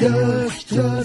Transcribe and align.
دکتر 0.00 1.04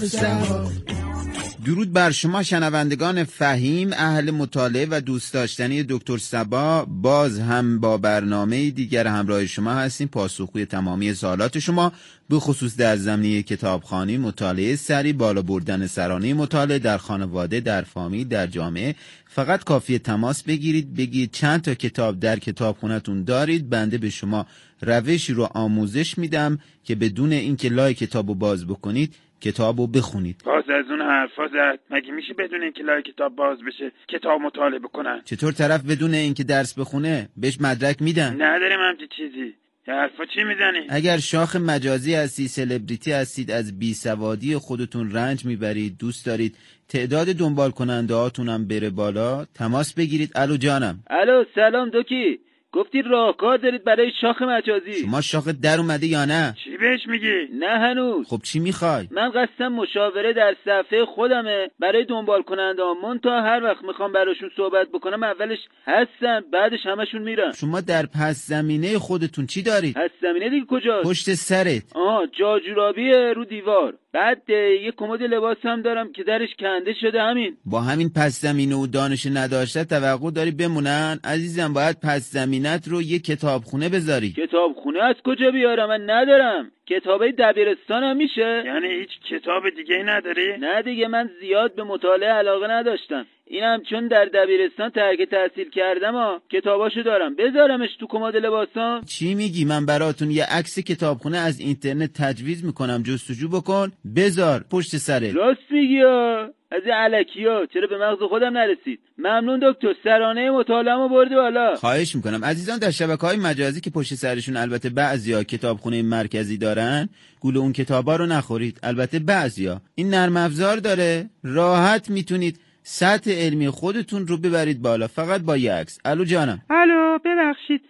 درود 1.64 1.92
بر 1.92 2.10
شما 2.10 2.42
شنوندگان 2.42 3.24
فهیم 3.24 3.90
اهل 3.92 4.30
مطالعه 4.30 4.86
و 4.90 5.00
دوست 5.00 5.34
داشتنی 5.34 5.82
دکتر 5.82 6.18
سبا. 6.18 6.84
باز 6.84 7.38
هم 7.38 7.80
با 7.80 7.96
برنامه 7.96 8.70
دیگر 8.70 9.06
همراه 9.06 9.46
شما 9.46 9.72
هستیم. 9.72 10.08
پاسخگوی 10.08 10.66
تمامی 10.66 11.14
سوالات 11.14 11.58
شما 11.58 11.92
به 12.30 12.36
خصوص 12.36 12.76
در 12.76 12.96
زمینه 12.96 13.42
کتابخانی 13.42 14.18
مطالعه 14.18 14.76
سری 14.76 15.12
بالا 15.12 15.42
بردن 15.42 15.86
سرانه 15.86 16.34
مطالعه 16.34 16.78
در 16.78 16.98
خانواده 16.98 17.60
در 17.60 17.82
فامیل 17.82 18.28
در 18.28 18.46
جامعه. 18.46 18.94
فقط 19.26 19.64
کافی 19.64 19.98
تماس 19.98 20.42
بگیرید 20.42 20.96
بگید 20.96 21.30
چند 21.32 21.62
تا 21.62 21.74
کتاب 21.74 22.20
در 22.20 22.38
کتابخونهتون 22.38 23.24
دارید. 23.24 23.70
بنده 23.70 23.98
به 23.98 24.10
شما 24.10 24.46
روشی 24.82 25.32
رو 25.32 25.48
آموزش 25.54 26.18
میدم 26.18 26.58
که 26.84 26.94
بدون 26.94 27.32
اینکه 27.32 27.68
لای 27.68 27.94
کتابو 27.94 28.34
باز 28.34 28.66
بکنید 28.66 29.14
کتابو 29.40 29.86
بخونید. 29.86 30.42
باز 30.44 30.64
از 30.70 30.90
اون 30.90 31.00
حرفا 31.00 31.48
زد. 31.48 31.78
مگه 31.90 32.12
میشه 32.12 32.34
بدون 32.34 32.62
اینکه 32.62 32.82
لای 32.82 33.02
کتاب 33.02 33.36
باز 33.36 33.58
بشه 33.58 33.92
کتاب 34.08 34.40
مطالعه 34.40 34.78
بکنن؟ 34.78 35.22
چطور 35.24 35.52
طرف 35.52 35.82
بدون 35.84 36.14
اینکه 36.14 36.44
درس 36.44 36.78
بخونه 36.78 37.28
بهش 37.36 37.60
مدرک 37.60 38.02
میدن؟ 38.02 38.42
نداریم 38.42 38.78
همچی 38.80 39.08
چیزی. 39.16 39.54
حرفا 39.92 40.24
چی 40.34 40.44
می‌زنی؟ 40.44 40.86
اگر 40.88 41.18
شاخ 41.18 41.56
مجازی 41.56 42.14
هستی 42.14 42.48
سلبریتی 42.48 43.12
هستید 43.12 43.50
از 43.50 43.78
بیسوادی 43.78 44.56
خودتون 44.56 45.12
رنج 45.12 45.44
می‌برید 45.44 45.98
دوست 45.98 46.26
دارید 46.26 46.56
تعداد 46.88 47.26
دنبال 47.26 47.70
کننده 47.70 48.14
هاتونم 48.14 48.68
بره 48.68 48.90
بالا 48.90 49.44
تماس 49.44 49.94
بگیرید. 49.94 50.32
الو 50.34 50.56
جانم. 50.56 51.04
الو 51.10 51.44
سلام 51.54 51.90
دوکی 51.90 52.38
گفتی 52.72 53.02
راهکار 53.02 53.58
دارید 53.58 53.84
برای 53.84 54.10
شاخ 54.20 54.42
مجازی. 54.42 54.94
شما 54.94 55.20
شاخ 55.20 55.48
در 55.62 55.78
اومده 55.78 56.06
یا 56.06 56.24
نه؟ 56.24 56.54
چی 56.64 56.76
بهش 56.76 57.00
میگی؟ 57.06 57.48
نه 57.58 57.78
هنوز. 57.78 58.26
خب 58.28 58.40
چی 58.44 58.58
می‌خوای؟ 58.60 59.08
من 59.10 59.30
قصدم 59.30 59.72
مشاوره 59.72 60.32
در 60.32 60.56
صفحه 60.64 61.04
خودمه. 61.04 61.70
برای 61.80 62.04
دنبال 62.04 62.42
کننده 62.42 62.82
من 63.02 63.18
تا 63.18 63.42
هر 63.42 63.62
وقت 63.64 63.84
می‌خوام 63.84 64.12
براشون 64.12 64.50
صحبت 64.56 64.88
بکنم 64.88 65.22
اولش 65.22 65.58
هستم 65.86 66.44
بعدش 66.52 66.80
همشون 66.84 67.22
میرم 67.22 67.52
شما 67.52 67.80
در 67.80 68.06
پس 68.06 68.46
زمینه 68.46 68.98
خودتون 68.98 69.46
چی 69.46 69.62
دارید؟ 69.62 69.94
پس 69.96 70.10
زمینه 70.22 70.50
دیگه 70.50 70.66
کجاست؟ 70.66 71.08
پشت 71.08 71.34
سرت. 71.34 71.82
آها 71.94 72.26
جاجورابیه 72.26 73.32
رو 73.36 73.44
دیوار. 73.44 73.94
بعد 74.12 74.42
یه 74.84 74.92
کمد 74.96 75.22
لباس 75.22 75.56
هم 75.62 75.82
دارم 75.82 76.12
که 76.12 76.22
درش 76.22 76.48
کنده 76.58 76.94
شده 77.00 77.22
همین. 77.22 77.56
با 77.64 77.80
همین 77.80 78.10
پس 78.16 78.40
زمینه 78.40 78.76
و 78.76 78.86
دانش 78.86 79.26
نداشته 79.26 79.84
توقع 79.84 80.30
داری 80.30 80.50
بمونن؟ 80.50 81.20
عزیزم 81.24 81.72
باید 81.72 81.96
پس 82.02 82.32
زمینت 82.32 82.88
رو 82.88 83.02
یه 83.02 83.18
کتابخونه 83.18 83.88
بذاری. 83.88 84.30
کتابخونه 84.32 85.02
از 85.02 85.16
کجا 85.24 85.50
بیارم؟ 85.50 85.88
من 85.88 86.10
ندارم. 86.10 86.70
کتابه 86.88 87.32
دبیرستان 87.32 88.02
هم 88.02 88.16
میشه؟ 88.16 88.62
یعنی 88.66 88.88
هیچ 88.88 89.10
کتاب 89.30 89.62
دیگه 89.76 89.94
ای 89.94 90.02
نداری؟ 90.02 90.56
نه 90.60 90.82
دیگه 90.82 91.08
من 91.08 91.30
زیاد 91.40 91.74
به 91.74 91.84
مطالعه 91.84 92.30
علاقه 92.30 92.66
نداشتم. 92.70 93.26
اینم 93.46 93.82
چون 93.90 94.08
در 94.08 94.24
دبیرستان 94.24 94.90
ترک 94.90 95.22
تحصیل 95.30 95.70
کردم 95.70 96.12
ها 96.12 96.42
کتاباشو 96.50 97.02
دارم. 97.02 97.34
بذارمش 97.34 97.88
تو 98.00 98.06
کمد 98.06 98.36
لباسام. 98.36 99.00
چی 99.04 99.34
میگی؟ 99.34 99.64
من 99.64 99.86
براتون 99.86 100.30
یه 100.30 100.44
عکس 100.44 100.78
کتابخونه 100.78 101.38
از 101.38 101.60
اینترنت 101.60 102.10
تجویز 102.12 102.64
می‌کنم. 102.64 103.02
جستجو 103.02 103.48
بکن. 103.48 103.92
بذار 104.16 104.64
پشت 104.70 104.96
سرت. 104.96 105.34
راست 105.36 105.70
میگی 105.70 106.00
ها. 106.00 106.48
از 106.70 106.82
این 106.84 106.94
علکی 106.94 107.44
ها 107.44 107.66
چرا 107.66 107.86
به 107.86 107.98
مغز 107.98 108.22
خودم 108.28 108.58
نرسید؟ 108.58 109.00
ممنون 109.18 109.60
دکتر 109.62 109.94
سرانه 110.04 110.50
مطالعه‌مو 110.50 111.08
بردی 111.08 111.34
بالا. 111.34 111.76
خواهش 111.76 112.16
می‌کنم. 112.16 112.44
عزیزان 112.44 112.78
در 112.78 112.90
شبکه 112.90 113.26
های 113.26 113.36
مجازی 113.36 113.80
که 113.80 113.90
پشت 113.90 114.14
سرشون 114.14 114.56
البته 114.56 114.90
بعضیا 114.90 115.42
کتابخونه 115.42 116.02
مرکزی 116.02 116.58
دارن 116.58 117.08
گول 117.40 117.56
اون 117.56 117.72
کتابا 117.72 118.16
رو 118.16 118.26
نخورید. 118.26 118.80
البته 118.82 119.18
بعضیا. 119.18 119.80
این 119.94 120.10
نرم 120.10 120.36
افزار 120.36 120.76
داره. 120.76 121.30
راحت 121.44 122.10
می‌تونید 122.10 122.60
سطح 122.82 123.30
علمی 123.30 123.68
خودتون 123.68 124.26
رو 124.26 124.36
ببرید 124.36 124.82
بالا. 124.82 125.06
فقط 125.06 125.40
با 125.40 125.56
یه 125.56 125.72
عکس. 125.72 125.98
الو 126.04 126.24
جانم. 126.24 126.62
الو 126.70 127.18
ببخشید. 127.24 127.80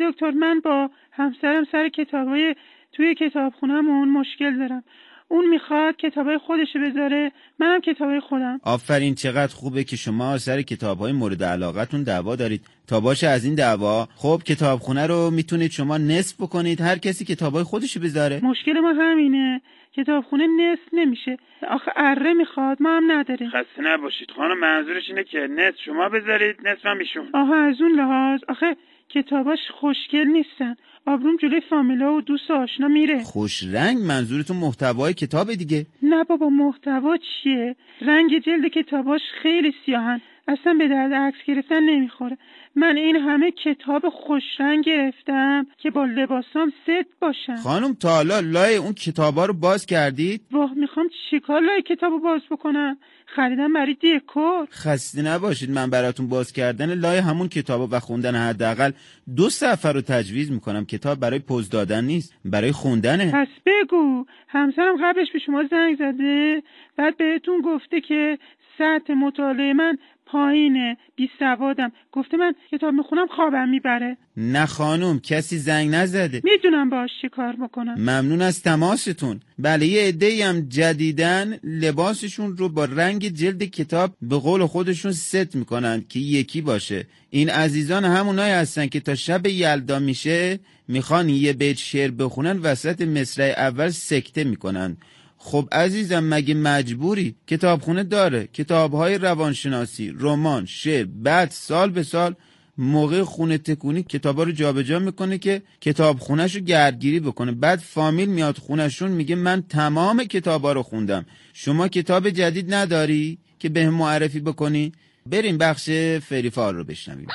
دکتر 0.00 0.30
من 0.30 0.60
با 0.60 0.90
همسرم 1.12 1.66
سر 1.72 1.88
کتابای 1.88 2.54
توی 2.92 3.14
کتابخونهمون 3.14 4.08
مشکل 4.08 4.58
دارم. 4.58 4.84
اون 5.28 5.48
می‌خواد 5.48 5.96
کتابای 5.96 6.38
خودشو 6.38 6.78
بذاره. 6.78 7.32
منم 7.58 7.80
کتابای 7.80 8.20
خودم. 8.20 8.60
آفرین 8.62 9.14
چقدر 9.14 9.54
خوبه 9.54 9.84
که 9.84 9.96
شما 9.96 10.38
سر 10.38 10.62
کتاب 10.62 10.98
های 10.98 11.12
مورد 11.12 11.42
علاقتون 11.44 12.02
دعوا 12.02 12.36
دارید. 12.36 12.60
تا 12.88 13.00
باشه 13.00 13.26
از 13.26 13.44
این 13.44 13.54
دعوا. 13.54 14.08
خب 14.16 14.40
کتابخونه 14.46 15.06
رو 15.06 15.30
می‌تونید 15.30 15.70
شما 15.70 15.98
نصف 15.98 16.40
بکنید. 16.40 16.80
هر 16.80 16.98
کسی 16.98 17.24
کتاب 17.24 17.52
های 17.54 17.64
خودشو 17.64 18.00
بذاره. 18.00 18.40
مشکل 18.42 18.80
ما 18.80 18.92
همینه. 18.92 19.60
کتابخونه 19.96 20.46
نصف 20.46 20.88
نمیشه. 20.92 21.36
آخه 21.70 21.90
اره 21.96 22.32
می‌خواد 22.32 22.82
ما 22.82 22.96
هم 22.96 23.12
نداریم. 23.12 23.48
خسته 23.48 23.82
نباشید 23.82 24.30
خانم 24.36 24.60
منظورش 24.60 25.08
اینه 25.08 25.24
که 25.24 25.38
نصف 25.38 25.80
شما 25.84 26.08
بذارید 26.08 26.56
نصف 26.64 26.86
هم 26.86 26.98
ایشون 26.98 27.28
آها 27.34 27.56
از 27.56 27.80
اون 27.80 27.92
لحاظ. 27.92 28.40
آخه 28.48 28.76
کتاباش 29.08 29.58
خوشگل 29.80 30.26
نیستن. 30.26 30.74
آبروم 31.06 31.36
جلوی 31.36 31.60
فامیلا 31.70 32.14
و 32.14 32.20
دوست 32.20 32.50
آشنا 32.50 32.88
میره. 32.88 33.22
خوش 33.22 33.64
رنگ 33.72 33.98
منظورتون 33.98 34.56
محتوای 34.56 35.14
کتاب 35.14 35.54
دیگه. 35.54 35.86
نه 36.02 36.24
بابا 36.24 36.48
محتوا 36.48 37.16
چیه؟ 37.16 37.76
رنگ 38.00 38.30
جلد 38.46 38.66
کتاباش 38.72 39.20
خیلی 39.42 39.72
سیاهن. 39.86 40.20
اصلا 40.48 40.74
به 40.74 40.88
درد 40.88 41.12
عکس 41.12 41.38
گرفتن 41.46 41.82
نمی‌خوره. 41.82 42.38
من 42.76 42.96
این 42.96 43.16
همه 43.16 43.50
کتاب 43.50 44.08
خوش 44.08 44.42
رنگ 44.58 44.84
گرفتم 44.84 45.66
که 45.78 45.90
با 45.90 46.04
لباسام 46.04 46.72
ست 46.82 47.20
باشن 47.20 47.56
خانم 47.56 47.94
تا 47.94 48.08
حالا 48.08 48.40
لای 48.40 48.76
اون 48.76 48.92
کتابا 48.92 49.46
رو 49.46 49.54
باز 49.54 49.86
کردید؟ 49.86 50.40
واه 50.52 50.74
می‌خوام 50.74 51.06
چیکار 51.30 51.60
لای 51.60 51.82
کتابو 51.82 52.18
باز 52.18 52.40
بکنم؟ 52.50 52.98
خریدم 53.26 53.72
برای 53.72 53.94
دکور. 53.94 54.68
خسته 54.70 55.22
نباشید 55.22 55.70
من 55.70 55.90
براتون 55.90 56.28
باز 56.28 56.52
کردن 56.52 56.94
لای 56.94 57.18
همون 57.18 57.48
کتاب 57.48 57.88
و 57.92 58.00
خوندن 58.00 58.34
حداقل 58.34 58.90
دو 59.36 59.50
صفحه 59.50 59.92
رو 59.92 60.00
تجویز 60.00 60.50
می‌کنم. 60.52 60.84
کتاب 60.84 61.20
برای 61.20 61.38
پوز 61.38 61.70
دادن 61.70 62.04
نیست 62.04 62.34
برای 62.44 62.72
خوندنه. 62.72 63.32
پس 63.32 63.48
بگو. 63.66 64.24
همسرم 64.48 64.96
قبلش 65.02 65.28
به 65.32 65.38
شما 65.38 65.64
زنگ 65.70 65.96
زده 65.98 66.62
بعد 66.96 67.16
بهتون 67.16 67.60
گفته 67.60 68.00
که 68.00 68.38
سطح 68.78 69.12
مطالعه 69.12 69.72
من 69.72 69.98
پایینه. 70.26 70.96
بی 71.16 71.30
سوادم. 71.38 71.92
گفته 72.12 72.36
من 72.36 72.54
کتاب 72.72 72.94
می‌خونم 72.94 73.26
خوابم 73.26 73.68
می‌بره. 73.68 74.16
نه 74.36 74.66
خانم 74.66 75.20
کسی 75.20 75.58
زنگ 75.58 75.94
نزده. 75.94 76.42
می‌دونم 76.44 76.90
باش 76.90 77.10
چی 77.22 77.28
کار 77.28 77.56
بکنم. 77.56 77.94
ممنون 77.94 78.42
از 78.42 78.62
تماستون. 78.62 79.40
بله 79.58 79.86
یه 79.86 80.02
عده 80.02 80.46
هم 80.46 80.60
جدیدن 80.68 81.58
لباسشون 81.64 82.56
رو 82.56 82.68
با 82.68 82.84
رنگ 82.84 83.28
جلد 83.28 83.62
کتاب 83.62 84.16
به 84.22 84.36
قول 84.36 84.66
خودشون 84.66 85.12
ست 85.12 85.56
می‌کنن 85.56 86.04
که 86.08 86.18
یکی 86.18 86.60
باشه. 86.60 87.06
این 87.30 87.50
عزیزان 87.50 88.04
همونایی 88.04 88.52
هستن 88.52 88.86
که 88.86 89.00
تا 89.00 89.14
شب 89.14 89.46
یلدا 89.46 89.98
میشه 89.98 90.58
می‌خوان 90.88 91.28
یه 91.28 91.52
بیت 91.52 91.76
شعر 91.76 92.10
بخونن 92.10 92.58
وسط 92.58 93.02
مصرع 93.02 93.54
اول 93.58 93.88
سکته 93.88 94.44
می‌کنن. 94.44 94.96
خب 95.38 95.68
عزیزم 95.72 96.24
مگه 96.24 96.54
مجبوری؟ 96.54 97.34
کتابخونه 97.46 98.02
داره. 98.02 98.48
کتابهای 98.52 99.18
روانشناسی 99.18 100.14
رمان 100.18 100.66
شعر 100.66 101.04
بعد 101.04 101.50
سال 101.50 101.90
به 101.90 102.02
سال 102.02 102.34
موقع 102.78 103.22
خونه 103.22 103.58
تکونی 103.58 104.02
کتابا 104.02 104.42
رو 104.42 104.52
جابجا 104.52 104.98
می‌کنه 104.98 105.38
که 105.38 105.62
کتاب 105.80 106.18
خونش 106.18 106.54
رو 106.56 106.60
گردگیری 106.60 107.20
بکنه. 107.20 107.52
بعد 107.52 107.78
فامیل 107.78 108.28
میاد 108.28 108.58
خونشون 108.58 109.10
میگه 109.10 109.34
من 109.34 109.62
تمام 109.62 110.24
کتابا 110.24 110.72
رو 110.72 110.82
خوندم. 110.82 111.26
شما 111.52 111.88
کتاب 111.88 112.30
جدید 112.30 112.74
نداری 112.74 113.38
که 113.58 113.68
به 113.68 113.90
معرفی 113.90 114.40
بکنی؟ 114.40 114.92
بریم 115.26 115.58
بخش 115.58 115.90
فریفار 116.28 116.74
رو 116.74 116.84
بشنویم. 116.84 117.26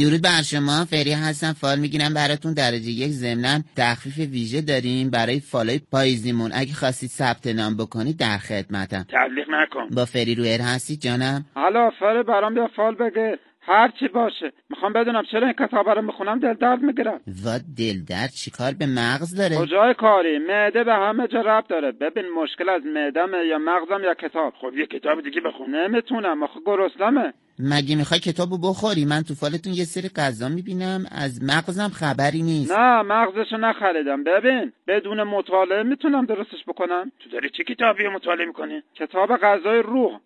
درود 0.00 0.22
بر 0.22 0.42
شما 0.42 0.84
فری 0.84 1.12
هستم. 1.12 1.52
فال 1.52 1.78
می‌گیرم 1.78 2.14
براتون 2.14 2.54
درجه 2.54 2.90
یک. 2.90 3.10
ضمنا 3.10 3.60
تخفیف 3.76 4.18
ویژه 4.18 4.60
داریم 4.60 5.10
برای 5.10 5.40
فالای 5.40 5.80
پاییزیمون. 5.92 6.50
اگه 6.54 6.72
خواستید 6.72 7.10
ثبت 7.10 7.46
نام 7.46 7.76
بکنید 7.76 8.18
در 8.18 8.38
خدمتم. 8.38 9.06
تبلیغ 9.12 9.46
نکن. 9.50 9.88
با 9.96 10.04
فری 10.04 10.34
رویر 10.34 10.60
هستید 10.60 11.00
جانم؟ 11.00 11.44
حالا 11.54 11.90
فره 12.00 12.22
برام 12.22 12.54
بیا 12.54 12.68
فال 12.76 12.94
بگه. 12.94 13.38
هر 13.66 13.92
چی 14.00 14.08
باشه. 14.08 14.52
می‌خوام 14.70 14.92
بدونم 14.92 15.22
چرا 15.32 15.46
این 15.46 15.56
کتاب 15.66 15.88
رو 15.88 16.02
می‌خونم 16.02 16.38
دل 16.40 16.54
درد 16.54 16.82
می‌گیرم. 16.82 17.20
و 17.44 17.60
دل 17.78 18.04
درد 18.08 18.30
چیکار 18.30 18.72
به 18.78 18.86
مغز 18.86 19.34
داره؟ 19.36 19.56
کجای 19.56 19.94
کاری؟ 19.94 20.38
معده 20.38 20.84
به 20.84 20.94
همه 20.94 21.28
جا 21.28 21.40
رب 21.40 21.64
داره. 21.68 21.92
ببین 21.92 22.24
مشکل 22.42 22.68
از 22.68 22.82
معدمه 22.94 23.38
یا 23.50 23.58
مغزم 23.58 24.04
یا 24.04 24.14
کتاب. 24.14 24.52
خب 24.60 24.78
یه 24.78 24.86
کتاب 24.86 25.22
دیگه 25.24 25.40
بخون. 25.40 25.74
نمی‌تونم. 25.74 26.42
آخه 26.42 26.60
گرسنمه 26.66 27.32
مگه 27.58 27.96
می‌خوای 27.96 28.20
کتابو 28.20 28.58
بخوری؟ 28.58 29.04
من 29.04 29.22
تو 29.22 29.34
فالتون 29.34 29.72
یه 29.72 29.84
سری 29.84 30.08
غذا 30.08 30.48
می‌بینم 30.48 31.06
از 31.10 31.42
مغزم 31.42 31.88
خبری 31.88 32.42
نیست. 32.42 32.72
نه 32.72 33.02
مغزشو 33.02 33.56
نخریدم. 33.56 34.24
ببین 34.24 34.72
بدون 34.86 35.22
مطالعه 35.22 35.82
می‌تونم 35.82 36.26
درستش 36.26 36.64
بکنم؟ 36.66 37.12
تو 37.20 37.30
داری 37.30 37.50
چه 37.50 37.64
کتابی 37.64 38.08
مطالعه 38.08 38.46
می‌کنی؟ 38.46 38.82
کتاب 38.94 39.36
غذای 39.36 39.82
روح. 39.82 40.20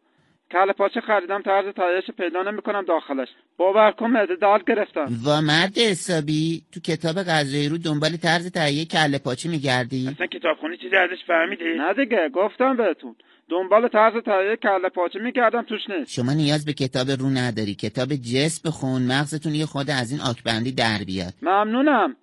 کله 0.52 0.72
پاچه 0.72 1.00
خریدم 1.00 1.42
طرز 1.42 1.74
تهیهش 1.74 2.10
پیدا 2.18 2.42
نمی‌کنم 2.42 2.84
داخلش. 2.84 3.28
باور 3.56 3.90
کن 3.90 4.06
معده 4.06 4.36
گرفتم. 4.66 5.06
و 5.26 5.42
مرد 5.42 5.78
حسابی 5.78 6.62
تو 6.72 6.80
کتاب 6.80 7.16
غذایی 7.22 7.68
رو 7.68 7.78
دنبال 7.78 8.10
طرز 8.10 8.50
تهیه 8.52 8.84
کله 8.84 9.18
پاچه 9.18 9.48
میگردی؟ 9.48 10.08
اصلا 10.14 10.26
کتابخونی 10.26 10.76
چیزی 10.76 10.96
ازش 10.96 11.24
فهمیدی؟ 11.26 11.64
نه 11.64 11.94
دیگه 11.94 12.28
گفتم 12.34 12.76
بهتون. 12.76 13.16
دنبال 13.50 13.88
طرز 13.88 14.22
تهیه 14.24 14.56
کله 14.56 14.88
پاچه 14.88 15.18
می‌کردم 15.18 15.62
توش 15.62 15.80
نیست. 15.90 16.12
شما 16.12 16.32
نیاز 16.32 16.64
به 16.64 16.72
کتاب 16.72 17.10
رو 17.10 17.28
نداری. 17.30 17.74
کتاب 17.74 18.08
جس 18.14 18.60
بخون 18.66 19.02
مغزتون 19.02 19.54
یه 19.54 19.66
خود 19.66 19.90
از 19.90 20.12
این 20.12 20.20
آکبندی 20.20 20.72
در 20.72 20.98
بیاد. 21.06 21.34
ممنونم. 21.42 22.16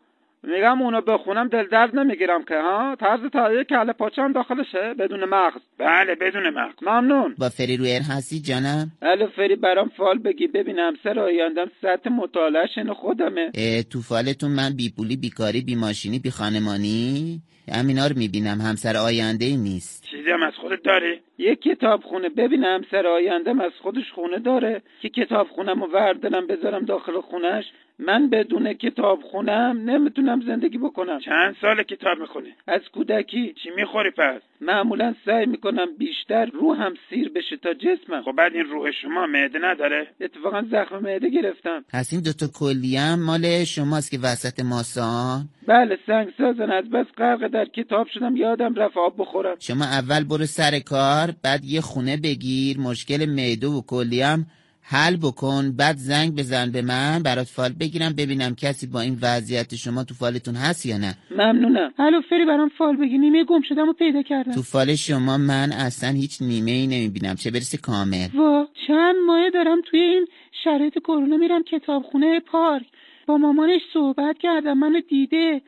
میگم 0.43 0.81
اونو 0.81 1.01
بخونم 1.01 1.47
دل 1.47 1.67
درد 1.71 1.95
نمی‌گیرم 1.95 2.43
که 2.43 2.55
ها؟ 2.55 2.95
طرز 2.99 3.19
تهیه 3.33 3.63
کله 3.63 3.93
پاچه 3.93 4.21
هم 4.21 4.33
داخلشه 4.33 4.93
بدون 4.99 5.25
مغز. 5.25 5.61
بله 5.77 6.15
بدون 6.15 6.49
مغز. 6.49 6.73
ممنون. 6.81 7.35
با 7.37 7.49
فری 7.49 7.77
رویر 7.77 8.01
هستی 8.01 8.39
جانم؟ 8.39 8.91
الو 9.01 9.27
فری 9.27 9.55
برام 9.55 9.91
فال 9.97 10.17
بگی. 10.17 10.47
ببینم 10.47 10.93
سر 11.03 11.19
آیندم 11.19 11.71
سطح 11.81 12.09
مطالعهش 12.09 12.77
اینو 12.77 12.93
خودمه 12.93 13.51
تو 13.91 14.01
فالتون 14.01 14.51
من 14.51 14.69
بی 14.75 14.89
پولی 14.89 15.17
بیکاری 15.17 15.61
بی 15.61 15.75
ماشینی 15.75 16.19
بی 16.19 16.31
خانمانی؟ 16.31 17.41
همینا 17.71 18.07
رو 18.07 18.17
می‌بینم 18.17 18.61
همسر 18.61 18.97
آینده 18.97 19.45
ای 19.45 19.57
نیست. 19.57 20.03
چیزی 20.11 20.29
هم 20.29 20.43
از 20.43 20.53
خودت 20.61 20.83
داری 20.83 21.19
یه 21.37 21.55
کتاب 21.55 22.03
خونه. 22.03 22.29
ببینم 22.29 22.81
سر 22.91 23.07
آیندم 23.07 23.61
از 23.61 23.71
خودش 23.81 24.11
خونه 24.15 24.39
داره. 24.39 24.81
که 25.01 25.09
کتاب 25.09 25.47
خونم 25.47 25.81
و 25.81 25.85
وردارم 25.85 26.47
بذارم 26.47 26.85
داخل 26.85 27.21
خونش 27.21 27.65
من 27.99 28.29
بدون 28.29 28.73
کتاب 28.73 29.19
خونم 29.31 29.89
نمی‌تونم 29.89 30.41
زندگی 30.47 30.77
بکنم. 30.77 31.19
چند 31.19 31.55
سال 31.61 31.83
کتاب 31.83 32.19
می‌خونی؟ 32.19 32.49
از 32.67 32.81
کودکی. 32.93 33.53
چی 33.63 33.69
می‌خوری 33.75 34.11
پس؟ 34.17 34.41
معمولا 34.61 35.15
سعی 35.25 35.45
می‌کنم 35.45 35.87
بیشتر 35.97 36.45
روحم 36.45 36.93
سیر 37.09 37.29
بشه 37.29 37.57
تا 37.57 37.73
جسمم. 37.73 38.21
خب 38.21 38.31
بعد 38.31 38.53
این 38.53 38.65
روح 38.65 38.91
شما 39.01 39.25
معده 39.27 39.59
نداره؟ 39.61 40.07
اتفاقا 40.21 40.61
زخم 40.71 40.99
معده 40.99 41.29
گرفتم. 41.29 41.85
پس 41.93 42.13
این 42.13 42.21
دوتا 42.21 42.47
کلی 42.59 42.97
هم 42.97 43.19
مال 43.19 43.63
شماست 43.63 44.11
که 44.11 44.17
وسط 44.23 44.59
ماسان؟ 44.59 45.49
بله 45.67 45.97
سنگ 46.07 46.27
سازن 46.37 46.71
از 46.71 46.89
بس 46.89 47.05
غرق 47.17 47.47
در 47.47 47.65
کتاب 47.65 48.07
شدم. 48.07 48.35
یادم 48.35 48.75
رفت 48.75 48.97
آب 48.97 49.15
بخورم. 49.17 49.55
شما 49.59 49.85
اول 49.85 50.23
برو 50.23 50.45
سر 50.45 50.79
کار 50.79 51.33
بعد 51.43 51.65
یه 51.65 51.81
خونه 51.81 52.17
بگیر. 52.17 52.79
مشکل 52.79 53.25
معده 53.29 53.67
و 53.67 53.81
کلی 53.87 54.21
هم 54.21 54.45
حل 54.87 55.15
بکن 55.15 55.71
بعد 55.71 55.95
زنگ 55.97 56.35
بزن 56.35 56.71
به 56.71 56.81
من 56.81 57.23
برات 57.23 57.47
فال 57.47 57.73
بگیرم 57.79 58.13
ببینم 58.13 58.55
کسی 58.55 58.87
با 58.87 59.01
این 59.01 59.17
وضعیت 59.21 59.75
شما 59.75 60.03
تو 60.03 60.13
فالتون 60.13 60.55
هست 60.55 60.85
یا 60.85 60.97
نه. 60.97 61.15
ممنونم. 61.31 61.93
الو 61.99 62.21
فری 62.29 62.45
برام 62.45 62.69
فال 62.77 62.95
بگی 62.95 63.17
نیمه 63.17 63.43
گم 63.43 63.61
شدم 63.69 63.89
و 63.89 63.93
پیدا 63.93 64.21
کردم. 64.21 64.51
تو 64.51 64.61
فال 64.61 64.95
شما 64.95 65.37
من 65.37 65.71
اصلا 65.71 66.09
هیچ 66.09 66.41
نیمه 66.41 66.71
ای 66.71 66.87
نمی‌بینم. 66.87 67.35
چه 67.35 67.51
برسه 67.51 67.77
کامل. 67.77 68.27
وا 68.35 68.67
چند 68.87 69.15
ماه 69.27 69.49
دارم 69.49 69.81
توی 69.91 69.99
این 69.99 70.27
شرایط 70.63 70.93
کرونا 70.99 71.37
میرم 71.37 71.63
کتابخونه 71.63 72.39
پارک. 72.39 72.85
با 73.27 73.37
مامانش 73.37 73.81
صحبت 73.93 74.37
کردم 74.39 74.77
منو 74.77 75.01
دیده. 75.09 75.61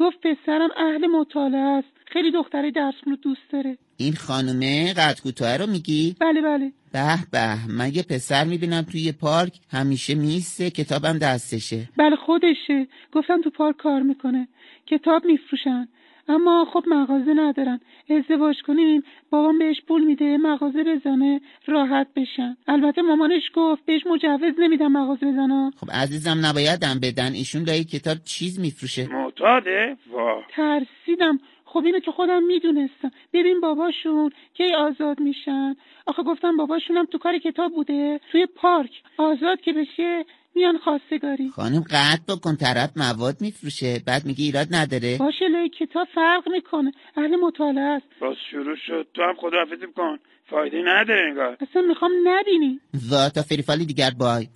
گفت 0.00 0.16
پسرم 0.22 0.68
اهل 0.76 1.06
مطالعه 1.06 1.60
است. 1.60 1.95
خیلی 2.12 2.30
دختری 2.30 2.72
درس 2.72 2.94
رو 3.06 3.16
دوست 3.16 3.40
داره. 3.52 3.78
این 3.96 4.14
خانومه 4.14 4.94
قد 4.94 5.20
کوتاه 5.20 5.56
رو 5.56 5.66
میگی؟ 5.66 6.16
بله 6.20 6.40
بله. 6.42 6.72
به 6.92 7.16
به 7.32 7.72
من 7.78 7.90
یه 7.94 8.02
پسر 8.02 8.44
می‌بینم 8.44 8.82
توی 8.82 9.00
یه 9.00 9.12
پارک 9.12 9.52
همیشه 9.70 10.14
میسته 10.14 10.70
کتابم 10.70 11.18
دستشه. 11.18 11.88
بله 11.96 12.16
خودشه. 12.16 12.86
گفتم 13.12 13.42
تو 13.42 13.50
پارک 13.50 13.76
کار 13.76 14.02
می‌کنه. 14.02 14.48
کتاب 14.86 15.24
میفروشن. 15.24 15.88
اما 16.28 16.66
خب 16.72 16.84
مغازه 16.86 17.34
ندارن. 17.34 17.80
ازدواج 18.10 18.56
کنیم 18.66 19.02
بابام 19.30 19.58
بهش 19.58 19.76
پول 19.88 20.04
میده 20.04 20.36
مغازه 20.36 20.84
بزنه 20.84 21.40
راحت 21.66 22.06
بشن. 22.16 22.56
البته 22.68 23.02
مامانش 23.02 23.42
گفت 23.54 23.84
بهش 23.86 24.02
مجوز 24.06 24.54
نمیدم 24.58 24.92
مغازه 24.92 25.26
بزنم 25.26 25.70
خب 25.76 25.90
عزیزم 25.90 26.46
نبایدم 26.46 27.00
بدن. 27.02 27.32
ایشون 27.32 27.62
لای 27.62 27.84
کتاب 27.84 28.16
چیز 28.24 28.60
میفروشه. 28.60 29.08
معتاده؟ 29.12 29.96
وا 30.12 30.42
ترسیدم. 30.56 31.38
خب 31.66 31.82
اینو 31.84 32.00
که 32.00 32.10
خودم 32.12 32.42
می‌دونستم. 32.42 33.10
ببین 33.32 33.60
باباشون 33.60 34.30
کی 34.56 34.74
آزاد 34.74 35.20
میشن. 35.20 35.76
آخه 36.06 36.22
گفتم 36.22 36.56
باباشونم 36.56 37.04
تو 37.04 37.18
کار 37.18 37.38
کتاب 37.38 37.72
بوده. 37.72 38.20
توی 38.32 38.46
پارک. 38.46 38.90
آزاد 39.18 39.60
که 39.60 39.72
بشه 39.72 40.24
میان 40.54 40.78
خواستگاری. 40.78 41.48
خانم 41.48 41.84
قطع 41.90 42.34
بکن 42.34 42.56
طرف 42.56 42.90
مواد 42.96 43.36
میفروشه. 43.40 44.02
بعد 44.06 44.26
میگه 44.26 44.44
ایراد 44.44 44.66
نداره. 44.70 45.16
باشه 45.18 45.48
لای 45.48 45.68
کتاب 45.68 46.08
فرق 46.14 46.48
می‌کنه. 46.48 46.92
اهل 47.16 47.36
مطالعه 47.36 47.84
است. 47.84 48.06
باز 48.20 48.36
شروع 48.50 48.76
شد. 48.86 49.06
تو 49.14 49.22
هم 49.22 49.34
خداحافظی 49.36 49.86
کن. 49.96 50.18
فایده 50.50 50.82
نداره 50.86 51.22
انگار. 51.28 51.56
اصلا 51.70 51.82
می‌خوام 51.82 52.12
نبینی. 52.24 52.80
و 53.10 53.28
تا 53.34 53.42
فریفالی 53.42 53.86
دیگر 53.86 54.10
بای. 54.18 54.48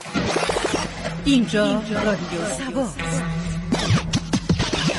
اینجا 1.27 1.65
رادیو 2.05 2.45
سواست 2.45 3.30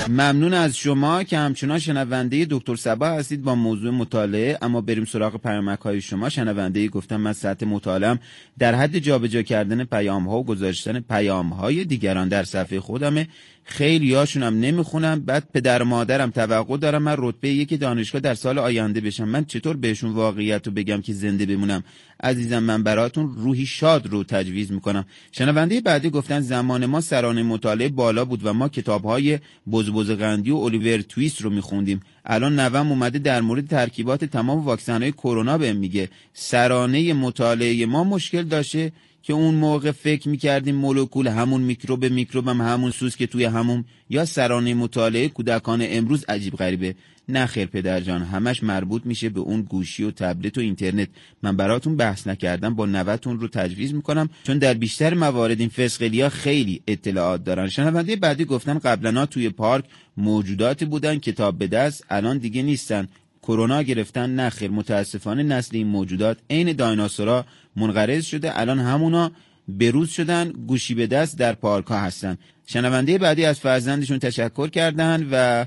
ممنون 0.09 0.53
از 0.53 0.77
شما 0.77 1.23
که 1.23 1.37
همچنان 1.37 1.79
شنونده 1.79 2.47
دکتر 2.49 2.75
سبا 2.75 3.07
هستید 3.07 3.41
با 3.43 3.55
موضوع 3.55 3.91
مطالعه. 3.91 4.57
اما 4.61 4.81
بریم 4.81 5.05
سراغ 5.05 5.37
پیامک 5.37 5.79
های 5.79 6.01
شما. 6.01 6.29
شنونده 6.29 6.87
گفتم 6.87 7.17
من 7.17 7.33
سطح 7.33 7.65
مطالعم 7.65 8.19
در 8.59 8.75
حد 8.75 8.97
جابجا 8.97 9.41
کردن 9.41 9.83
پیام 9.83 10.29
ها 10.29 10.39
و 10.39 10.45
گذاشتن 10.45 10.99
پیام 10.99 11.49
های 11.49 11.85
دیگران 11.85 12.27
در 12.27 12.43
صفحه 12.43 12.79
خودمه. 12.79 13.27
خیلی 13.63 14.13
هاشون 14.13 14.43
هم 14.43 14.59
نمی‌خونم. 14.59 15.19
بعد 15.19 15.47
پدر 15.53 15.81
و 15.81 15.85
مادرم 15.85 16.29
توقع 16.31 16.77
دارم 16.77 17.03
من 17.03 17.15
رتبه 17.17 17.49
یک 17.49 17.79
دانشگاه 17.79 18.21
در 18.21 18.33
سال 18.33 18.59
آینده 18.59 19.01
بشم. 19.01 19.23
من 19.23 19.45
چطور 19.45 19.77
بهشون 19.77 20.11
واقعیت 20.11 20.67
رو 20.67 20.73
بگم 20.73 21.01
که 21.01 21.13
زنده 21.13 21.45
بمونم؟ 21.45 21.83
عزیزم 22.23 22.59
من 22.63 22.83
براتون 22.83 23.33
روحی 23.37 23.65
شاد 23.65 24.07
رو 24.07 24.23
تجویز 24.23 24.71
می‌کنم. 24.71 25.05
شنونده 25.31 25.81
بعدی 25.81 26.09
گفتن 26.09 26.39
زمان 26.39 26.85
ما 26.85 27.01
سرانه 27.01 27.43
مطالعه 27.43 27.89
بالا 27.89 28.25
بود 28.25 28.45
و 28.45 28.53
ما 28.53 28.69
کتاب 28.69 29.03
های 29.05 29.39
بزبز 29.71 30.11
قندی 30.11 30.51
و 30.51 30.55
الیور 30.55 31.01
تویست 31.01 31.41
رو 31.41 31.49
میخوندیم. 31.49 32.01
الان 32.25 32.59
نوم 32.59 32.89
اومده 32.89 33.19
در 33.19 33.41
مورد 33.41 33.67
ترکیبات 33.67 34.25
تمام 34.25 34.65
واکسن 34.65 35.01
های 35.01 35.11
کرونا 35.11 35.57
بهم 35.57 35.75
میگه. 35.75 36.09
سرانه 36.33 37.13
مطالعه 37.13 37.85
ما 37.85 38.03
مشکل 38.03 38.43
داشته. 38.43 38.91
که 39.23 39.33
اون 39.33 39.55
موقع 39.55 39.91
فکر 39.91 40.29
می‌کردیم 40.29 40.75
مولکول 40.75 41.27
همون 41.27 41.61
میکروب 41.61 42.05
میکروب 42.05 42.47
هم 42.47 42.61
همون 42.61 42.91
سوز 42.91 43.15
که 43.15 43.27
توی 43.27 43.45
همون 43.45 43.85
یا 44.09 44.25
سرانه 44.25 44.73
مطالعه 44.73 45.27
کودکان 45.27 45.79
امروز 45.83 46.25
عجیب 46.29 46.55
غریبه. 46.55 46.95
نه 47.29 47.45
خیر 47.45 47.65
پدر 47.65 47.99
جان 47.99 48.21
همش 48.21 48.63
مربوط 48.63 49.05
میشه 49.05 49.29
به 49.29 49.39
اون 49.39 49.61
گوشی 49.61 50.03
و 50.03 50.11
تبلت 50.11 50.57
و 50.57 50.61
اینترنت. 50.61 51.07
من 51.43 51.57
براتون 51.57 51.97
بحث 51.97 52.27
نکردم 52.27 52.75
با 52.75 52.85
نوتون 52.85 53.39
رو 53.39 53.47
تجویز 53.47 53.93
می‌کنم 53.93 54.29
چون 54.43 54.57
در 54.57 54.73
بیشتر 54.73 55.13
موارد 55.13 55.59
این 55.59 55.69
فسقلی 55.69 56.21
ها 56.21 56.29
خیلی 56.29 56.81
اطلاعات 56.87 57.43
دارن. 57.43 57.67
شنونده 57.67 58.15
بعدی 58.15 58.45
گفتن 58.45 58.79
قبلا 58.79 59.25
توی 59.25 59.49
پارک 59.49 59.85
موجوداتی 60.17 60.85
بودن 60.85 61.19
کتاب 61.19 61.57
به 61.57 61.67
دست 61.67 62.05
الان 62.09 62.37
دیگه 62.37 62.61
نیستن. 62.61 63.07
کرونا 63.43 63.81
گرفتن 63.81 64.29
نخیر 64.29 64.71
متاسفانه 64.71 65.43
نسل 65.43 65.77
این 65.77 65.87
موجودات 65.87 66.37
عین 66.49 66.73
دایناسورا 66.73 67.45
منقرض 67.75 68.25
شده. 68.25 68.59
الان 68.59 68.79
همونا 68.79 69.31
بروز 69.67 70.09
شدن 70.09 70.51
گوشی 70.67 70.95
به 70.95 71.07
دست 71.07 71.39
در 71.39 71.53
پارک 71.53 71.85
ها 71.85 71.97
هستن. 71.99 72.37
شنونده 72.65 73.17
بعدی 73.17 73.45
از 73.45 73.59
فرزندشون 73.59 74.19
تشکر 74.19 74.67
کردن 74.67 75.27
و 75.31 75.65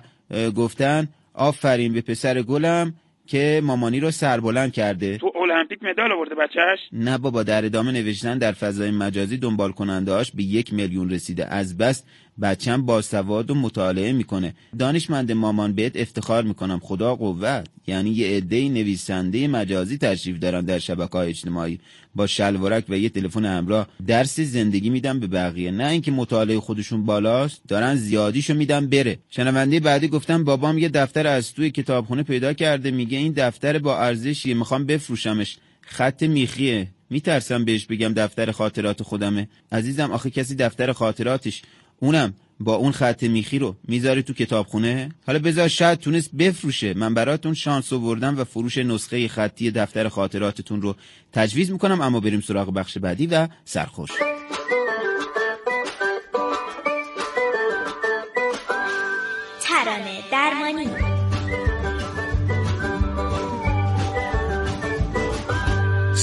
گفتن 0.51 1.09
آفرین 1.35 1.93
به 1.93 2.01
پسر 2.01 2.43
گلم 2.43 2.95
که 3.27 3.61
مامانی 3.65 4.01
رو 4.01 4.11
سربلند 4.11 4.73
کرده. 4.73 5.19
تو 5.19 5.33
المپیک 5.37 5.79
مدال 5.83 6.13
آورده 6.13 6.35
بچهش 6.35 6.79
نه 6.93 7.19
بابا 7.19 7.43
در 7.43 7.65
ادامه 7.65 7.93
نوشتن 7.93 8.39
در 8.39 8.53
فضای 8.53 8.91
مجازی 8.91 9.37
دنبال 9.37 9.73
کنندهاش 9.73 10.31
به 10.33 10.43
یک 10.43 10.75
میلیون 10.75 11.11
رسیده. 11.11 11.47
از 11.47 11.79
بس 11.79 12.05
بچم 12.43 12.83
باسواد 12.83 13.51
و 13.51 13.55
مطالعه 13.55 14.13
می‌کنه. 14.13 14.55
دانشمند 14.79 15.33
مامان 15.33 15.73
بهت 15.73 15.97
افتخار 15.97 16.45
می‌کنم 16.45 16.81
خدا 16.83 17.17
قوت. 17.17 17.67
یعنی 17.87 18.11
یه 18.11 18.37
عده 18.37 18.69
نویسنده 18.69 19.49
مجازی 19.49 19.99
تشریف 19.99 20.39
دارن 20.39 20.61
در 20.61 20.79
شبکه 20.79 21.17
اجتماعی. 21.17 21.81
با 22.15 22.27
شلوارک 22.27 22.85
و 22.89 22.99
یه 22.99 23.09
تلفن 23.09 23.45
همراه 23.45 23.89
درس 24.07 24.41
زندگی 24.41 24.91
میدن 24.91 25.21
به 25.21 25.27
بقیه. 25.27 25.71
نه 25.71 25.87
اینکه 25.87 26.11
مطالعه 26.11 26.61
خودشون 26.61 27.07
بالاست 27.07 27.63
دارن 27.69 27.95
زیادیشو 27.95 28.55
میدن 28.55 28.87
بره. 28.87 29.19
شنونده 29.31 29.81
بعدی 29.81 30.09
گفتم 30.09 30.45
بابام 30.45 30.79
یه 30.79 30.89
دفتر 30.89 31.27
از 31.27 31.53
توی 31.53 31.71
کتابخونه 31.71 32.23
پیدا 32.23 32.53
کرده. 32.53 32.91
میگه 32.91 33.19
این 33.19 33.33
دفتر 33.37 33.79
با 33.79 33.99
ارزشیه 33.99 34.55
می‌خوام 34.55 34.87
بفروشمش. 34.87 35.57
خط 35.81 36.23
میخیه. 36.23 36.89
میترسم 37.11 37.65
بهش 37.65 37.87
بگم 37.87 38.13
دفتر 38.13 38.51
خاطرات 38.51 39.03
خودمه. 39.03 39.49
عزیزم 39.73 40.13
آخه 40.13 40.31
کسی 40.31 40.55
دفتر 40.55 40.93
خاطراتش 40.93 41.63
اونم 42.01 42.35
با 42.61 42.75
اون 42.75 42.93
خط 42.93 43.23
میخی 43.23 43.59
رو 43.59 43.77
می‌ذاری 43.89 44.23
تو 44.23 44.33
کتابخونه؟ 44.33 45.11
حالا 45.27 45.39
بذار 45.39 45.69
شاید 45.69 45.99
تونست 45.99 46.31
بفروشه. 46.35 46.95
من 46.95 47.15
براتون 47.15 47.55
شانس 47.55 47.93
آوردم 47.93 48.39
و 48.39 48.45
فروش 48.45 48.79
نسخه 48.79 49.29
خطی 49.29 49.71
دفتر 49.71 50.09
خاطراتتون 50.09 50.83
رو 50.83 50.97
تجویز 51.33 51.71
می‌کنم 51.71 52.01
اما 52.01 52.21
بریم 52.21 52.41
سراغ 52.41 52.73
بخش 52.75 52.99
بعدی 52.99 53.27
و 53.27 53.49
سرخوش. 53.65 54.11
ترانه 59.61 60.23
درمانی. 60.33 61.04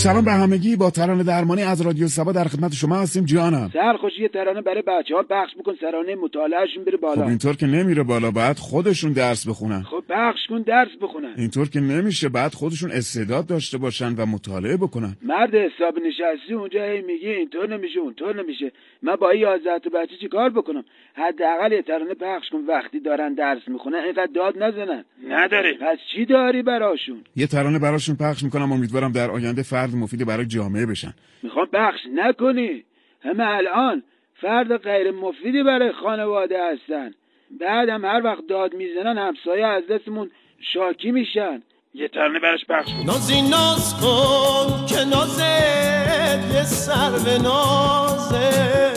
سلام 0.04 0.26
به 0.26 0.32
همگی. 0.32 0.76
با 0.76 0.90
ترانه 0.90 1.24
درمانی 1.24 1.64
از 1.64 1.82
رادیو 1.82 2.08
سبا 2.08 2.32
در 2.32 2.44
خدمت 2.44 2.74
شما 2.74 2.96
هستیم. 2.96 3.26
جانم. 3.26 3.70
سرخوش 3.74 4.12
یه 4.20 4.28
ترانه 4.28 4.62
برای 4.62 4.82
بچه 4.82 5.16
ها 5.16 5.24
پخش 5.24 5.56
بکن 5.60 5.74
سرانه 5.82 6.16
مطالعهشون 6.16 6.84
بره 6.86 6.98
خب 6.98 7.02
بالا 7.02 7.28
اینطور 7.28 7.56
که 7.56 7.66
نمیره 7.66 8.04
بالا 8.04 8.32
بعد 8.32 8.58
خودشون 8.58 9.12
درس 9.14 9.48
بخونن. 9.48 9.82
خب 9.82 10.01
پخش 10.12 10.40
کن 10.50 10.62
درس 10.62 10.90
بخونن. 11.02 11.34
اینطور 11.38 11.70
که 11.70 11.80
نمیشه 11.80 12.30
بعد 12.30 12.54
خودشون 12.54 12.92
استعداد 12.92 13.48
داشته 13.48 13.78
باشن 13.78 14.16
و 14.16 14.26
مطالعه 14.26 14.78
بکنن. 14.78 15.18
مرد 15.24 15.56
حساب 15.56 16.00
نشستی 16.00 16.54
اونجا 16.54 16.84
هی 16.84 17.02
میگی 17.02 17.30
اینطور 17.30 17.78
نمیشه 17.78 18.00
اونطور 18.00 18.44
نمیشه. 18.44 18.72
من 19.02 19.16
با 19.16 19.30
این 19.30 19.42
یازده 19.42 19.80
تا 19.80 19.90
بچه 19.90 20.16
چی 20.22 20.28
کار 20.28 20.50
بکنم؟ 20.50 20.84
حداقل 21.14 21.72
یه 21.72 21.82
ترانه 21.82 22.14
پخش 22.14 22.50
کن 22.52 22.58
وقتی 22.68 23.00
دارن 23.00 23.34
درس 23.34 23.62
می‌خونن 23.68 23.98
اینقدر 23.98 24.30
داد 24.36 24.64
نزنن. 24.64 25.06
نداره 25.28 25.74
پس 25.74 25.98
چی 26.14 26.26
داری 26.26 26.62
براشون؟ 26.62 27.24
یه 27.36 27.48
ترانه 27.48 27.80
براشون 27.80 28.16
پخش 28.16 28.44
می‌کنم 28.44 28.72
امیدوارم 28.72 29.12
در 29.12 29.32
آینده 29.32 29.64
فرد 29.64 29.96
مفید 29.96 30.28
برای 30.28 30.46
جامعه 30.46 30.86
بشن. 30.86 31.14
می‌خوام 31.44 31.66
پخش 31.74 32.00
نکنی. 32.14 32.84
همه 33.24 33.44
الان 33.48 34.04
فرد 34.42 34.78
غیر 34.78 35.12
مفیدی 35.12 35.64
برای 35.64 35.92
خانواده 35.92 36.56
هستن. 36.72 37.12
بعدم 37.60 38.06
هر 38.06 38.22
وقت 38.24 38.48
داد 38.50 38.74
می‌زنن 38.74 39.18
همسایه 39.18 39.66
از 39.66 39.84
دستمون 39.92 40.32
شاکی 40.74 41.12
میشن. 41.12 41.62
یه 41.94 42.08
ترانه 42.08 42.40
براش 42.40 42.66
پخش 42.70 42.94
کن. 42.94 43.06
نازی 43.06 43.42
ناز 43.42 43.96
کن 44.02 44.86
که 44.86 45.06
نازت 45.06 46.54
یه 46.54 46.64
سر 46.64 47.12
به 47.26 47.38
نازه. 47.38 48.94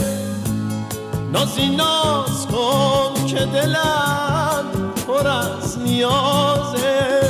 نازی 1.33 1.77
ناز 1.77 2.47
کن 2.47 3.27
که 3.27 3.45
دلم 3.45 4.93
پر 5.07 5.27
از 5.29 5.83
نیازه. 5.83 7.21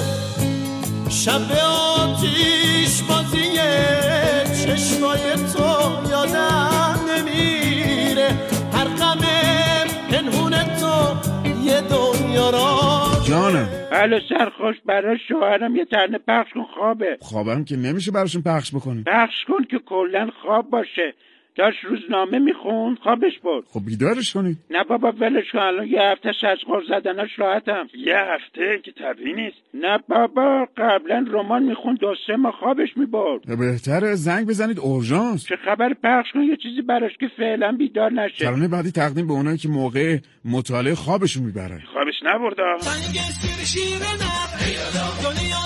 شب 1.10 1.52
آتیش 1.98 3.02
بازی 3.02 3.44
چشمای 4.64 5.34
تو 5.54 6.03
یه 11.64 11.80
دنیا 11.80 12.50
را. 12.50 13.04
جانم. 13.28 13.68
الو 13.92 14.20
سرخوش 14.28 14.76
برای 14.86 15.18
شوهرم 15.28 15.76
یه 15.76 15.84
ترانه 15.84 16.18
پخش 16.18 16.52
کن 16.54 16.64
خوابه. 16.74 17.18
خوابم 17.20 17.64
که 17.64 17.76
نمیشه 17.76 18.10
براشون 18.10 18.42
پخش 18.42 18.74
بکنیم 18.74 19.04
پخش 19.06 19.44
کن 19.48 19.64
که 19.64 19.78
کلا 19.78 20.30
خواب 20.42 20.70
باشه. 20.70 21.14
داشت 21.56 21.84
روزنامه 21.84 22.38
می‌خوند 22.38 22.98
خوابش 22.98 23.38
برد. 23.44 23.64
خب 23.68 23.80
بیدارش 23.86 24.32
کنید. 24.32 24.56
نه 24.70 24.84
بابا 24.84 25.12
ولش 25.12 25.44
کن 25.52 25.58
الان 25.58 25.86
یه 25.86 26.00
هفته 26.00 26.28
از 26.28 26.58
غر 26.66 26.82
زدنش 26.88 27.30
راحتم. 27.38 27.88
یه 28.06 28.16
هفته؟ 28.16 28.80
که 28.84 28.92
طبیعی 28.92 29.32
نیست. 29.32 29.56
نه 29.74 29.98
بابا 30.08 30.68
قبلا 30.76 31.26
رمان 31.32 31.62
می‌خوند 31.62 31.98
دو 31.98 32.14
سه 32.26 32.36
ماه 32.36 32.52
خوابش 32.52 32.96
می‌برد. 32.96 33.58
بهتره 33.58 34.14
زنگ 34.14 34.46
بزنید 34.46 34.78
اورژانس. 34.78 35.46
چه 35.46 35.56
خبر؟ 35.64 35.94
پخش 36.04 36.32
کن 36.32 36.42
یه 36.42 36.56
چیزی 36.56 36.82
براش 36.82 37.12
که 37.20 37.26
فعلا 37.36 37.72
بیدار 37.72 38.12
نشه. 38.12 38.44
ترانه 38.44 38.68
بعدی 38.68 38.90
تقدیم 38.90 39.26
به 39.26 39.32
اونایی 39.32 39.58
که 39.58 39.68
موقع 39.68 40.18
مطالعه 40.44 40.94
خوابشون 40.94 41.42
می‌بره 41.42 41.82
خوابش 41.92 42.14
نبردا 42.22 42.78
سنگ 42.78 43.16
سیر 43.40 43.64
شیر 43.64 44.02
نب 44.08 44.50
دنیا 45.24 45.64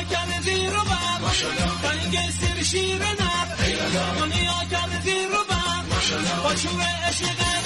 کرده 4.71 5.01
زیر 5.05 5.29
و 5.29 5.48
با 6.17 6.57
شور 6.57 6.83
عشق 7.09 7.58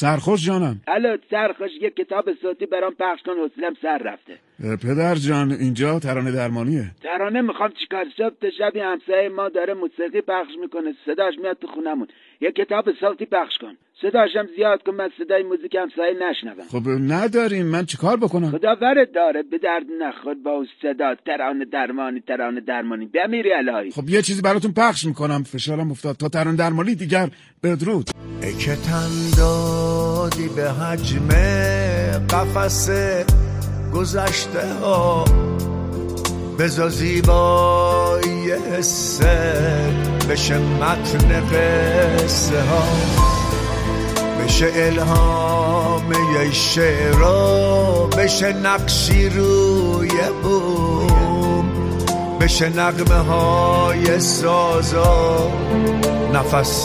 سرخوش 0.00 0.46
جانم. 0.46 0.80
الو 0.88 1.16
سرخوش 1.30 1.70
یه 1.80 1.90
کتاب 1.90 2.24
صوتی 2.42 2.66
برام 2.66 2.94
پخش 2.94 3.22
کن 3.26 3.32
حوصلم 3.32 3.74
سر 3.82 3.98
رفته. 3.98 4.38
پدر 4.82 5.14
جان 5.14 5.52
اینجا 5.52 5.98
ترانه 5.98 6.32
درمانیه. 6.32 6.84
ترانه 7.02 7.40
می‌خوام 7.40 7.70
چیکار؟ 7.80 8.04
صبح 8.16 8.34
تا 8.40 8.50
شبی 8.58 8.80
همسایه 8.80 9.28
ما 9.28 9.48
داره 9.48 9.74
موسیقی 9.74 10.20
پخش 10.20 10.52
می‌کنه. 10.60 10.94
صداش 11.06 11.34
میاد 11.42 11.58
تو 11.60 11.66
خونمون. 11.66 12.08
یه 12.44 12.52
کتاب 12.52 12.84
صوتی 13.00 13.26
پخش 13.26 13.54
کن. 13.60 13.74
صداشم 14.02 14.46
زیاد 14.56 14.82
کن 14.86 14.94
من 14.94 15.10
صدای 15.18 15.42
موزیک 15.42 15.74
همسایه 15.74 16.14
نشنوم. 16.24 16.66
خب 16.72 17.12
نداریم. 17.12 17.66
من 17.66 17.84
چیکار 17.84 18.16
بکنم؟ 18.16 18.50
خدا 18.50 18.76
ورد 18.82 19.12
داره 19.14 19.42
به 19.42 19.58
درد 19.58 19.86
نخور 20.00 20.34
با 20.44 20.50
اون 20.50 20.66
صدا 20.82 21.14
ترانه 21.26 21.64
درمانی 21.64 22.20
ترانه 22.20 22.60
درمانی. 22.60 23.06
بمیری 23.06 23.52
الهی. 23.52 23.90
خب 23.90 24.08
یه 24.08 24.22
چیزی 24.22 24.42
براتون 24.42 24.72
پخش 24.72 25.04
می‌کنم. 25.04 25.42
فشارم 25.42 25.90
افتاد. 25.90 26.16
تا 26.16 26.28
ترانه 26.28 26.56
درمانی 26.56 26.94
دیگر 26.94 27.28
بدرود. 27.62 28.10
ای 28.42 28.54
که 28.54 28.76
تن 28.76 29.10
دادی 29.38 30.48
به 30.56 30.70
حجم 30.70 31.28
قفس 32.30 32.90
گذشته 33.94 34.66
ها 34.82 35.24
بزا 36.58 36.88
زیبایی 36.88 38.50
حسه 38.50 40.13
بشه 40.28 40.58
متن 40.58 41.40
قصه 41.40 42.60
ها. 42.60 42.84
بشه 44.44 44.70
الهام 44.74 46.12
یه 46.12 46.52
شعرا. 46.52 48.08
بشه 48.18 48.52
نقشی 48.52 49.28
روی 49.28 50.10
بوم. 50.42 51.68
بشه 52.40 52.68
نغمه 52.68 53.18
های 53.18 54.20
سازا. 54.20 55.52
نفس 56.34 56.82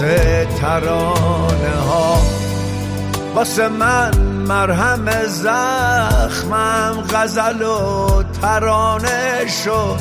ترانه 0.62 1.76
ها. 1.88 2.22
واسه 3.36 3.68
من 3.68 4.12
مرهم 4.48 5.26
زخمم 5.28 7.04
غزل 7.14 7.62
و 7.62 8.24
ترانه 8.42 9.48
شد 9.64 10.00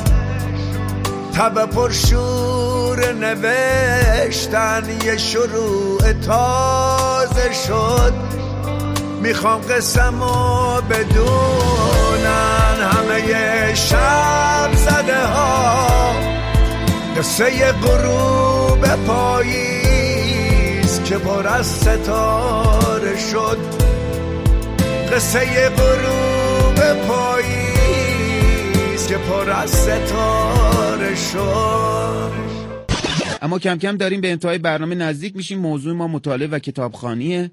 تب 1.33 1.65
پرشور 1.65 2.78
نوشتن 2.99 4.83
یه 5.05 5.17
شروع 5.17 6.13
تازه 6.13 7.53
شد. 7.67 8.13
می‌خوام 9.21 9.61
قسمو 9.61 10.81
بدونن 10.81 12.81
همه 12.81 13.75
شب 13.75 14.69
زده 14.73 15.25
ها. 15.25 15.87
قصه 17.17 17.71
غروب 17.71 18.87
پاییز 19.07 21.03
که 21.03 21.17
پر 21.17 21.47
از 21.47 21.67
ستاره 21.67 23.17
شد. 23.31 23.57
قصه 25.13 25.69
غروب 25.69 26.93
پاییز 27.07 29.07
که 29.07 29.17
پر 29.17 29.51
از 29.51 29.69
ستاره 29.69 31.15
شد. 31.15 32.58
اما 33.41 33.59
کم 33.59 33.77
کم 33.77 33.97
داریم 33.97 34.21
به 34.21 34.31
انتهای 34.31 34.57
برنامه 34.57 34.95
نزدیک 34.95 35.35
میشیم. 35.35 35.59
موضوع 35.59 35.93
ما 35.93 36.07
مطالعه 36.07 36.47
و 36.47 36.59
کتابخانیه. 36.59 37.51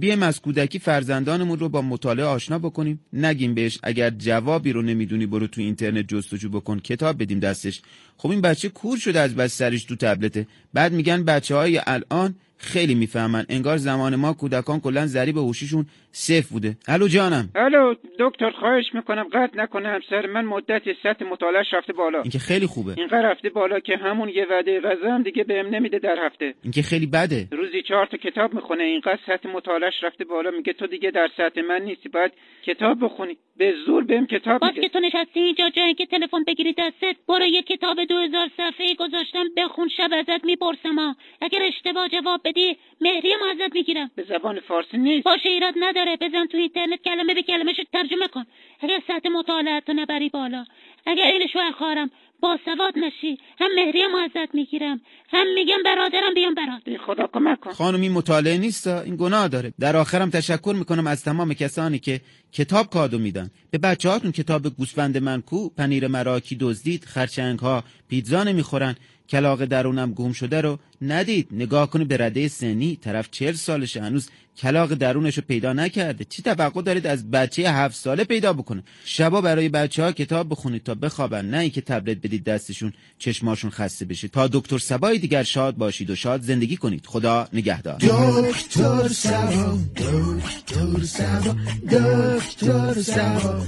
بیایم 0.00 0.22
از 0.22 0.40
کودکی 0.40 0.78
فرزندانمون 0.78 1.58
رو 1.58 1.68
با 1.68 1.82
مطالعه 1.82 2.26
آشنا 2.26 2.58
بکنیم. 2.58 3.00
نگیم 3.12 3.54
بهش 3.54 3.78
اگر 3.82 4.10
جوابی 4.10 4.72
رو 4.72 4.82
نمی‌دونی 4.82 5.26
برو 5.26 5.46
تو 5.46 5.60
اینترنت 5.60 6.08
جستجو 6.08 6.48
بکن 6.48 6.78
کتاب 6.78 7.22
بدیم 7.22 7.40
دستش. 7.40 7.82
خب 8.16 8.30
این 8.30 8.40
بچه 8.40 8.68
کور 8.68 8.98
شده 8.98 9.20
از 9.20 9.34
بس 9.34 9.58
سرش 9.58 9.84
تو 9.84 9.96
تبلته. 9.96 10.46
بعد 10.74 10.92
میگن 10.92 11.24
بچه 11.24 11.54
های 11.54 11.80
الان 11.86 12.34
خیلی 12.56 12.94
می‌فهمن. 12.94 13.46
انگار 13.48 13.76
زمان 13.76 14.16
ما 14.16 14.32
کودکان 14.32 14.80
کلا 14.80 15.06
ضریب 15.06 15.36
هوشیشون 15.36 15.86
صفر 16.26 16.48
بوده. 16.52 16.76
الو 16.88 17.08
جانم. 17.08 17.48
الو 17.54 17.94
دکتر 18.18 18.50
خواهش 18.50 18.84
می‌کنم 18.94 19.26
قطع 19.32 19.62
نکنه 19.62 19.88
همسر 19.88 20.26
من 20.26 20.44
مدتی 20.44 20.94
سطح 21.02 21.24
مطالعهش 21.24 21.74
رفته 21.74 21.92
بالا. 21.92 22.20
این 22.22 22.30
که 22.30 22.38
خیلی 22.38 22.66
خوبه. 22.66 22.92
اینقدر 22.96 23.30
رفته 23.30 23.48
بالا 23.50 23.80
که 23.80 23.96
همون 23.96 24.28
یه 24.28 24.46
وعده 24.50 24.80
غذا 24.80 25.14
هم 25.14 25.22
دیگه 25.22 25.44
بهم 25.44 25.66
نمیده 25.66 25.98
در 25.98 26.26
هفته. 26.26 26.54
این 26.62 26.72
که 26.72 26.82
خیلی 26.82 27.06
بده. 27.06 27.48
روزی 27.52 27.82
چهار 27.82 28.06
تا 28.06 28.16
کتاب 28.16 28.54
می‌خونه 28.54 28.84
اینقدر 28.84 29.18
سطح 29.26 29.48
مطالعهش 29.48 29.94
رفته 30.02 30.24
بالا 30.24 30.50
میگه 30.50 30.72
تو 30.72 30.86
دیگه 30.86 31.10
در 31.10 31.28
سطح 31.36 31.60
من 31.60 31.82
نیستی 31.82 32.08
باید 32.08 32.32
کتاب 32.62 33.04
بخونی. 33.04 33.36
به 33.56 33.74
زور 33.86 34.04
بهم 34.04 34.26
کتاب 34.26 34.60
باز 34.60 34.74
که 34.74 34.88
تو 34.88 35.00
نشستی 35.00 35.40
اینجا 35.40 35.68
جای 35.76 35.94
که 35.94 36.06
تلفن 36.06 36.44
بگیری 36.46 36.72
دستت. 36.78 37.16
برو 37.28 37.44
یه 37.44 37.62
کتاب 37.62 38.04
دو 38.04 38.18
هزار 38.18 38.48
صفحه 38.56 38.94
گذاشتم 38.98 39.44
بخون 39.56 39.88
شب 39.96 40.10
ازت 40.12 40.44
می‌پرسم 40.44 41.16
اگر 41.42 41.58
اشتباه 41.62 42.08
جواب 42.08 42.40
بدی 42.44 42.76
مهری 43.00 43.30
ما 43.40 43.50
ازت 43.50 43.74
می‌گیرم. 43.74 44.10
به 44.16 44.22
زبان 44.22 44.60
فارسی 44.60 44.96
نیست. 44.96 45.24
باشه 45.24 45.48
ایراد 45.48 45.74
نداره. 45.76 46.07
بزن 46.16 46.46
تو 46.46 46.56
اینترنت 46.56 47.02
کلمه 47.02 47.34
به 47.34 47.42
کلمه 47.42 47.74
ترجمه 47.92 48.28
کن. 48.28 48.46
اگر 48.80 49.00
سطح 49.08 49.28
مطالعت 49.28 49.88
رو 49.88 49.94
نبری 49.94 50.28
بالا 50.28 50.64
اگر 51.06 51.24
این 51.24 51.46
شوهر 51.46 51.70
خواهرم 51.70 52.10
با 52.40 52.58
سواد 52.64 52.98
نشی. 52.98 53.38
هم 53.60 53.74
مهری 53.74 54.06
ما 54.06 54.20
ازت 54.20 54.54
می‌گیرم. 54.54 55.00
هم 55.30 55.54
میگم 55.54 55.76
برادرم 55.84 56.34
بیام 56.34 56.54
برات 56.54 56.82
خدا 57.06 57.26
کمک 57.32 57.60
کن. 57.60 57.72
خانم 57.72 58.00
این 58.00 58.12
مطالعه 58.12 58.58
نیست 58.58 58.86
این 58.86 59.16
گناه 59.16 59.48
داره. 59.48 59.72
در 59.80 59.96
آخرم 59.96 60.30
تشکر 60.30 60.74
می‌کنم 60.78 61.06
از 61.06 61.24
تمام 61.24 61.54
کسانی 61.54 61.98
که 61.98 62.20
کتاب 62.52 62.90
کادو 62.90 63.18
میدن. 63.18 63.50
به 63.70 63.78
بچه 63.78 64.08
هاتون 64.08 64.32
کتاب 64.32 64.68
گوسفند 64.68 65.18
منکو 65.18 65.68
پنیر 65.68 66.06
مراکی 66.06 66.56
دزدید 66.56 67.04
خرچنگ 67.04 67.58
ها 67.58 67.84
پیتزا 68.08 68.44
نمی‌خورن. 68.44 68.96
کلاق 69.28 69.64
درونم 69.64 70.12
گم 70.12 70.32
شده 70.32 70.60
رو 70.60 70.78
ندید. 71.02 71.48
نگاه 71.52 71.90
کنی 71.90 72.04
به 72.04 72.16
رده 72.16 72.48
سنی 72.48 72.96
طرف 72.96 73.28
چهل 73.30 73.52
سالشه. 73.52 74.02
هنوز 74.02 74.28
کلاق 74.58 74.94
درونش 74.94 75.36
رو 75.36 75.42
پیدا 75.48 75.72
نکرده. 75.72 76.24
چی 76.24 76.42
توقع 76.42 76.82
دارید 76.82 77.06
از 77.06 77.30
بچه 77.30 77.70
هفت 77.70 77.96
ساله 77.96 78.24
پیدا 78.24 78.52
بکنه؟ 78.52 78.82
شبا 79.04 79.40
برای 79.40 79.68
بچه 79.68 80.02
ها 80.02 80.12
کتاب 80.12 80.48
بخونید 80.50 80.82
تا 80.82 80.94
بخوابن. 80.94 81.44
نه 81.44 81.58
اینکه 81.58 81.80
تبلت 81.80 82.16
بدید 82.16 82.44
دستشون 82.44 82.92
چشماشون 83.18 83.70
خسته 83.70 84.04
بشه. 84.04 84.28
تا 84.28 84.48
دکتر 84.48 84.78
سبای 84.78 85.17
دیگر 85.18 85.42
شاد 85.42 85.76
باشید 85.76 86.10
و 86.10 86.16
شاد 86.16 86.42
زندگی 86.42 86.76
کنید. 86.76 87.06
خدا 87.06 87.48
نگهدار. 87.52 87.96
دکتر 87.96 89.08
سبا 89.08 89.78
دکتر 89.96 91.04
سبا 91.04 91.54
دکتر 91.90 93.02
سبا 93.02 93.62